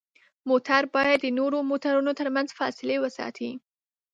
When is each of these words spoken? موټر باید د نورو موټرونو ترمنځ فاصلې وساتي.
موټر 0.49 0.81
باید 0.95 1.17
د 1.21 1.27
نورو 1.39 1.57
موټرونو 1.71 2.11
ترمنځ 2.19 2.49
فاصلې 2.59 2.95
وساتي. 2.99 3.51